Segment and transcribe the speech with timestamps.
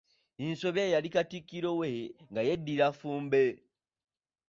[0.45, 1.89] Nsobya ye yali Katikkiro we,
[2.31, 3.43] nga yeddira Ffumbe.